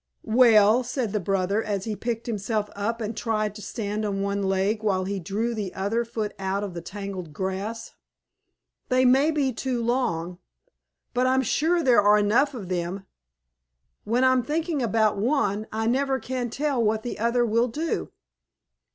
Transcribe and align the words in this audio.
"Well," 0.25 0.81
said 0.83 1.11
the 1.13 1.19
brother, 1.19 1.61
as 1.61 1.85
he 1.85 1.95
picked 1.95 2.25
himself 2.25 2.71
up 2.75 3.01
and 3.01 3.15
tried 3.15 3.53
to 3.53 3.61
stand 3.61 4.03
on 4.03 4.23
one 4.23 4.41
leg 4.41 4.81
while 4.81 5.05
he 5.05 5.19
drew 5.19 5.53
the 5.53 5.71
other 5.75 6.03
foot 6.05 6.33
out 6.39 6.63
of 6.63 6.73
the 6.73 6.81
tangled 6.81 7.33
grass, 7.33 7.93
"they 8.89 9.05
may 9.05 9.29
be 9.29 9.53
too 9.53 9.79
long, 9.83 10.39
but 11.13 11.27
I'm 11.27 11.43
sure 11.43 11.83
there 11.83 12.01
are 12.01 12.17
enough 12.17 12.55
of 12.55 12.67
them. 12.67 13.05
When 14.03 14.23
I'm 14.23 14.41
thinking 14.41 14.81
about 14.81 15.19
one, 15.19 15.67
I 15.71 15.85
never 15.85 16.17
can 16.17 16.49
tell 16.49 16.83
what 16.83 17.03
the 17.03 17.19
other 17.19 17.45
will 17.45 17.67
do." 17.67 18.09